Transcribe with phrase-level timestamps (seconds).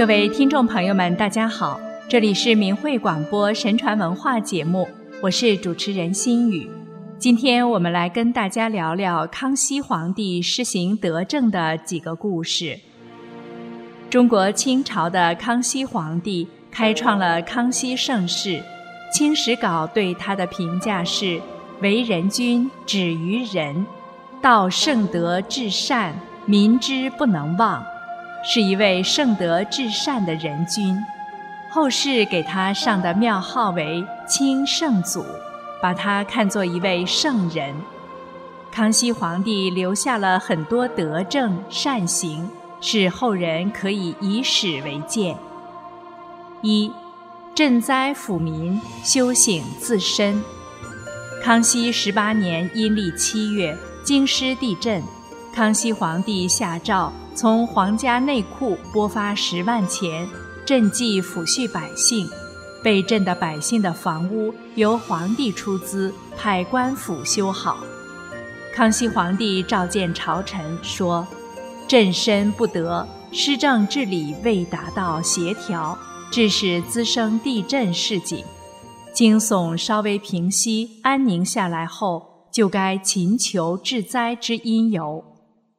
[0.00, 1.78] 各位听众朋友们，大家好，
[2.08, 4.88] 这里是明慧广播神传文化节目，
[5.20, 6.66] 我是主持人心雨。
[7.18, 12.80] 今天我们来跟大家聊聊康熙皇帝施行德政的几个故事。
[14.08, 18.54] 中国清朝的康熙皇帝开创了康熙盛世，
[19.12, 21.38] 《清史稿》对他的评价是：
[21.82, 23.84] 为人君，止于仁，
[24.40, 26.14] 道圣德至善，
[26.46, 27.84] 民之不能忘。
[28.42, 30.96] 是一位圣德至善的人君，
[31.70, 35.24] 后世给他上的庙号为清圣祖，
[35.82, 37.74] 把他看作一位圣人。
[38.72, 42.48] 康熙皇帝留下了很多德政善行，
[42.80, 45.36] 使后人可以以史为鉴。
[46.62, 46.92] 一，
[47.54, 50.42] 赈灾抚民，修醒自身。
[51.42, 55.02] 康熙十八年阴历七月，京师地震，
[55.52, 57.12] 康熙皇帝下诏。
[57.40, 60.28] 从皇家内库拨发十万钱，
[60.66, 62.28] 赈济抚恤百姓。
[62.84, 67.78] 被震的百姓的房屋由皇帝出资，派官府修好。
[68.74, 71.26] 康熙皇帝召见朝臣，说
[71.88, 75.98] ：“朕身不得，施政治理未达到协调，
[76.30, 78.44] 致使滋生地震市井。
[79.14, 85.24] 惊悚稍微平息、安宁下来后，就该勤求治灾之因由。”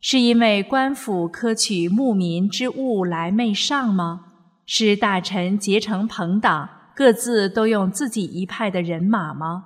[0.00, 4.22] 是因为官府苛取牧民之物来媚上吗？
[4.66, 9.64] 是大臣结成朋党，各自都用自己一派的人马吗？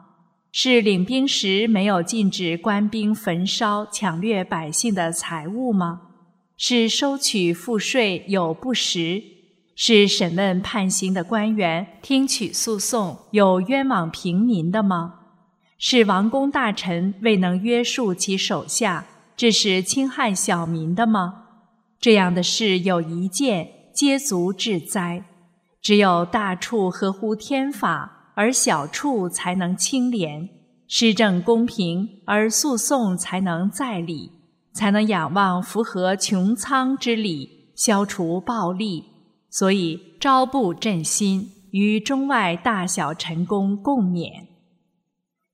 [0.53, 6.03] 是领兵时没有禁止官兵焚烧抢掠百姓的财物吗？
[6.57, 9.23] 是收取赋税有不实？
[9.77, 15.15] 是审问判刑的官员听取诉讼有冤枉平民的吗？
[15.79, 19.07] 是王公大臣未能约束其手下？
[19.41, 21.45] 这是侵害小民的吗？
[21.99, 25.25] 这样的事有一件，皆足治灾。
[25.81, 30.47] 只有大处合乎天法，而小处才能清廉；
[30.87, 34.31] 施政公平，而诉讼才能在理，
[34.75, 39.07] 才能仰望符合穹苍之理，消除暴力。
[39.49, 44.49] 所以朝布振兴，与中外大小臣工共勉。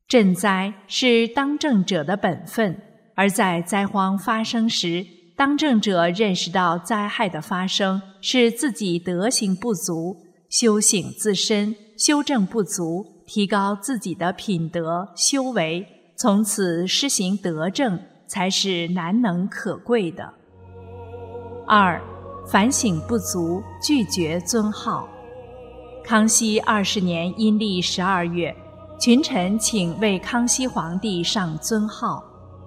[0.08, 2.82] 赈灾是当政者的本分。
[3.16, 5.04] 而在灾荒发生时，
[5.34, 10.18] 当政者认识到灾害的发生是自己德行不足，
[10.50, 20.34] 修行自身，修正不足，提高自己的品德修为，从此施行德政，才是难能可贵的。
[21.66, 21.98] 二，
[22.46, 25.08] 反省不足，拒绝尊号。
[26.04, 28.54] 康熙二十年阴历十二月，
[29.00, 32.22] 群臣请为康熙皇帝上尊号。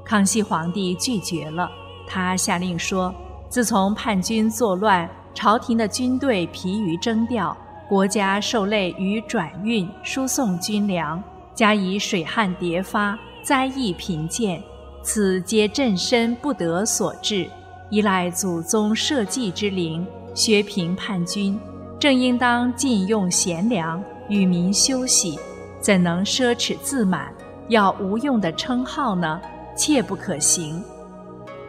[0.10, 1.70] 康熙皇帝拒绝了，
[2.08, 3.14] 他下令说
[3.48, 7.56] ：“自从叛军作乱，朝廷的军队疲于征调，
[7.88, 14.60] 国家受累于转运输送军粮，加以水旱迭发，灾异频见，
[15.04, 17.48] 此皆朕身不得所致，
[17.92, 20.04] 依赖祖宗社稷之灵，
[20.34, 21.60] 削平叛军，
[22.00, 25.38] 正应当尽用贤良，与民休息，
[25.80, 27.32] 怎能奢侈自满，
[27.68, 29.40] 要无用的称号呢？”
[29.80, 30.84] 切不可行。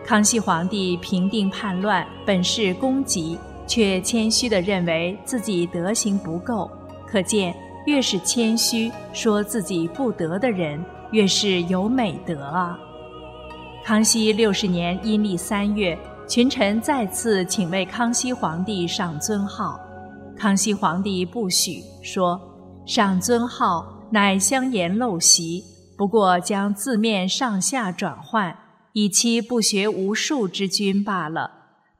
[0.04, 3.38] 康熙皇帝平定叛乱，本是功绩，
[3.68, 6.68] 却谦虚地认为自己德行不够。
[7.06, 7.54] 可见，
[7.86, 12.76] 越是谦虚说自己不得的人，越是有美德啊。
[13.84, 15.96] 康熙六十年阴历三月，
[16.26, 19.78] 群臣再次请为康熙皇帝上尊号，
[20.36, 22.40] 康熙皇帝不许，说
[22.84, 25.62] ：“上尊号乃香言陋习。”
[26.00, 28.56] 不过将字面上下转换，
[28.94, 31.50] 以期不学无术之君罢了。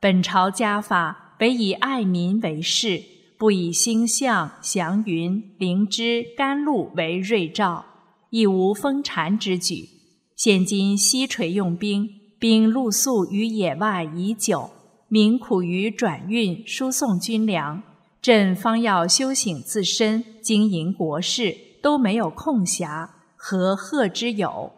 [0.01, 3.03] 本朝家法，本以爱民为事，
[3.37, 7.85] 不以星象、祥云、灵芝、甘露为瑞兆，
[8.31, 9.87] 亦无封禅之举。
[10.35, 12.09] 现今西垂用兵，
[12.39, 14.71] 兵露宿于野外已久，
[15.09, 17.83] 民苦于转运输送军粮，
[18.23, 23.20] 朕方要修醒自身，经营国事，都没有空暇。
[23.43, 24.71] 和贺之有，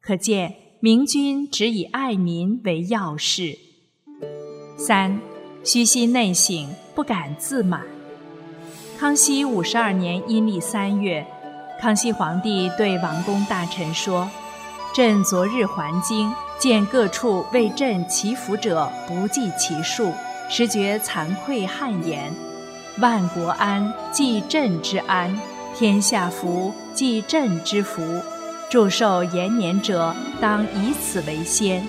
[0.00, 3.58] 可见明君只以爱民为要事。
[4.78, 5.20] 三，
[5.62, 7.82] 虚心内省，不敢自满。
[8.98, 11.26] 康熙五十二年阴历三月，
[11.78, 14.26] 康熙皇帝对王公大臣说
[14.96, 20.14] ：“朕昨日还京，见各处为朕祈福者不计其数，
[20.48, 22.32] 实觉惭愧汗颜。
[23.00, 25.38] 万国安，即朕之安。”
[25.78, 28.02] 天下福，即朕之福；
[28.68, 31.86] 祝寿延年者，当以此为先。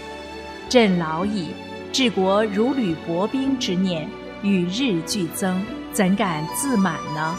[0.70, 1.48] 朕老矣，
[1.92, 4.08] 治国如履薄冰之念，
[4.44, 5.60] 与日俱增，
[5.92, 7.36] 怎敢自满呢？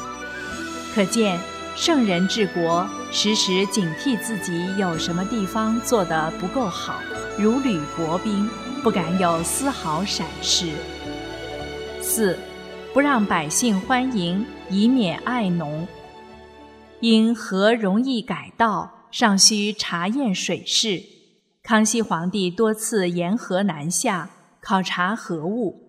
[0.93, 1.39] 可见
[1.77, 6.97] 圣人治国，时时警惕自己有什么地方做得不够好，
[7.39, 8.51] 如履薄冰，
[8.83, 10.67] 不敢有丝毫闪失。
[12.03, 12.37] 四，
[12.93, 15.87] 不让百姓欢迎，以免爱农。
[17.01, 21.03] 因何容易改道，尚需查验水势。
[21.63, 24.31] 康熙皇帝多次沿河南下
[24.61, 25.89] 考察河务。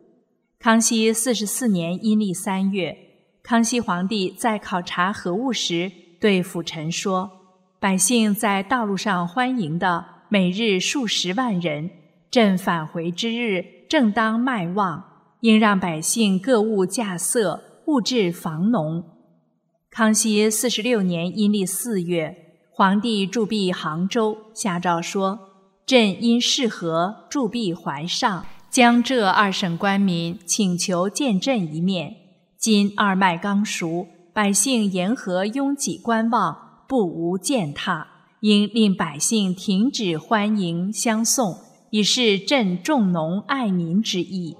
[0.58, 2.96] 康熙四十四年阴历三月，
[3.44, 7.30] 康熙皇帝在考察河务时，对辅臣说
[7.80, 11.90] ：“百姓在道路上欢迎的，每日数十万人。
[12.30, 15.04] 朕返回之日，正当麦旺，
[15.42, 19.04] 应让百姓各物架色，物质防农。”
[19.94, 22.34] 康熙四十六年阴历四月，
[22.72, 25.38] 皇帝驻跸杭州，下诏说
[25.86, 32.16] ：“朕因事和驻跸淮上，江浙二省官民请求见朕一面。
[32.58, 38.08] 今二脉刚熟，百姓沿河拥挤观望，不无践踏，
[38.40, 41.58] 应令百姓停止欢迎相送，
[41.90, 44.56] 以示朕重农爱民之意。”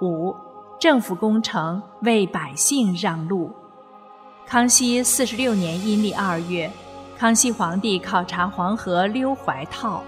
[0.00, 0.34] 五，
[0.80, 3.50] 政府工程为百姓让路。
[4.50, 6.70] 康熙四十六年阴历二月，
[7.18, 10.02] 康熙皇帝考察黄河溜淮套，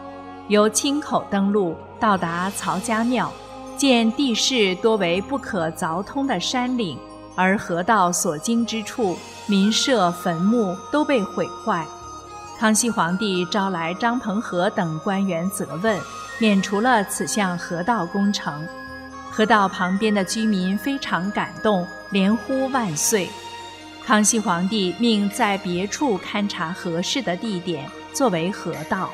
[0.49, 3.31] 由青口登陆，到达曹家庙，
[3.77, 6.97] 见地势多为不可凿通的山岭，
[7.37, 9.15] 而河道所经之处，
[9.47, 11.87] 民舍坟墓都被毁坏。
[12.59, 16.01] 康熙皇帝招来张鹏和等官员责问，
[16.39, 18.67] 免除了此项河道工程。
[19.31, 23.29] 河道旁边的居民非常感动，连呼万岁。
[24.11, 29.09] 康熙皇帝命在别处勘察合适的地点作为河道。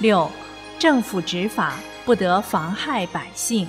[0.00, 0.30] 六，
[0.78, 3.66] 政府执法不得妨害百姓。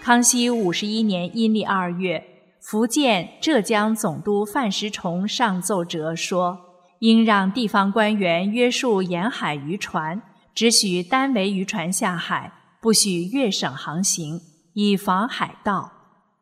[0.00, 2.24] 康熙五十一年阴历二月，
[2.62, 6.58] 福建、浙江总督范石崇上奏折说，
[7.00, 10.22] 应让地方官员约束沿海渔船，
[10.54, 14.40] 只许单桅渔船下海，不许越省航行，
[14.72, 15.92] 以防海盗。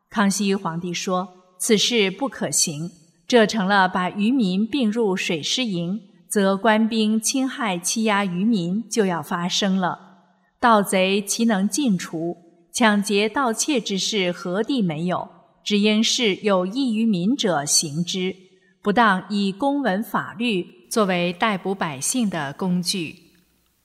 [0.09, 1.42] 康熙皇帝说。
[1.65, 2.91] 此事不可行，
[3.25, 10.25] 这成了把渔民并入水师营，则官兵侵害欺压渔民就要发生了。
[10.59, 12.35] 盗贼岂能尽除？
[12.73, 15.29] 抢劫盗窃之事何地没有？
[15.63, 18.35] 只应是有益于民者行之，
[18.81, 23.15] 不当以公文法律作为逮捕百姓的工具。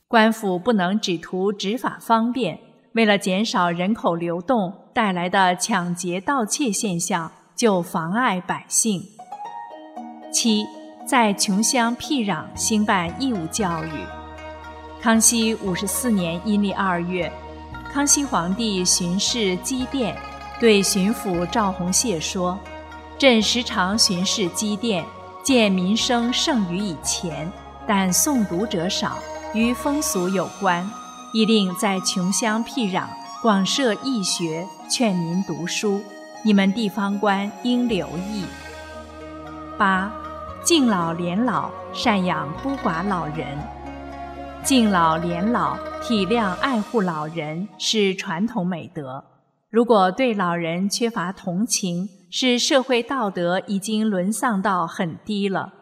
[0.08, 2.58] 官府不能只图执法方便，
[2.94, 7.30] 为了减少人口流动带来的抢劫盗窃现象。
[7.58, 9.04] 就妨碍百姓。
[10.32, 10.64] 七，
[11.04, 13.90] 在穷乡僻壤兴办义务教育。
[15.02, 17.32] 康熙五十四年阴历二月，
[17.92, 20.16] 康熙皇帝巡视积淀，
[20.60, 22.56] 对巡抚赵洪谢说
[23.18, 25.04] ：“朕时常巡视积淀，
[25.42, 27.50] 见民生胜于以前，
[27.88, 29.18] 但诵读者少，
[29.52, 30.88] 与风俗有关，
[31.32, 33.08] 亦令在穷乡僻壤
[33.42, 36.00] 广设义学，劝民读书。”
[36.44, 38.44] 你们地方官应留意。
[39.76, 40.12] 八，
[40.62, 43.58] 敬老怜老，赡养孤寡老人。
[44.62, 49.24] 敬老怜老，体谅爱护老人是传统美德。
[49.70, 55.72] 如果对老人缺乏同情，是社会道德已经沦丧到很低了。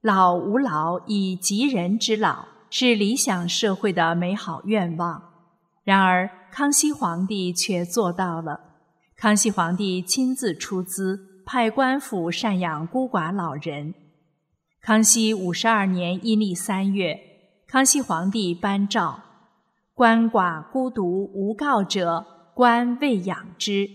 [0.00, 5.22] 老吾老以及人之老，是理想社会的美好愿望。
[5.82, 8.60] 然而，康熙皇帝却做到了。
[9.16, 13.94] 康熙皇帝亲自出资，派官府赡养孤寡老人。
[14.82, 17.18] 康熙五十二年阴历三月，
[17.66, 19.22] 康熙皇帝颁诏：
[19.94, 23.88] 鳏寡孤独无告者，官未养之，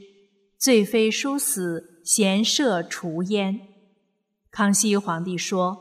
[0.58, 3.60] 罪非殊死，贤赦除焉。
[4.50, 5.78] 康熙皇帝说：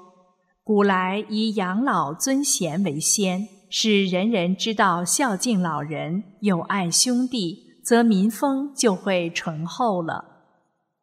[0.63, 7.68] 古来以养老尊贤为先，使人人知道孝敬老人，友爱兄弟。
[7.89, 10.23] 则民风就会淳厚了。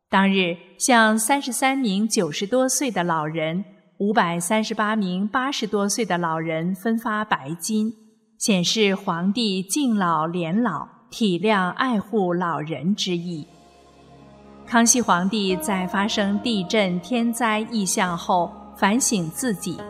[0.07, 3.65] 当日向三十三名九十多岁的老人、
[3.97, 7.91] 五百三十八名八十多岁的老人分发白金，
[8.37, 13.47] 显示皇帝敬老怜老、体谅爱护老人之意。
[14.67, 19.81] 康熙皇帝在发生地震天灾异象后，反省自己，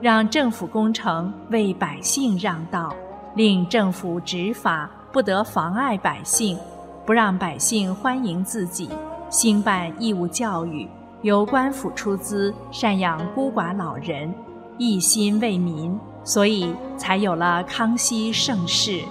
[0.00, 2.94] 让政府工程为百姓让道，
[3.34, 4.88] 令政府执法。
[5.14, 6.58] 不得妨碍百姓
[7.06, 8.90] 不让百姓欢迎自己
[9.30, 10.88] 兴办义务教育
[11.22, 14.34] 由官府出资赡养孤寡老人
[14.76, 19.02] 一心为民所以才有了康熙盛世。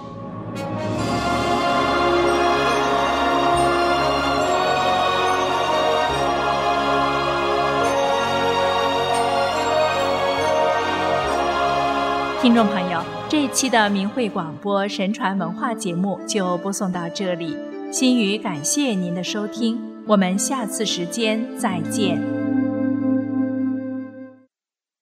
[12.42, 17.56] 听众朋友这一期的明慧广播神传文化节目就播送到这里，
[17.90, 22.33] 心语感谢您的收听，我们下次时间再见。